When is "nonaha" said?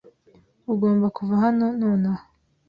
1.79-2.23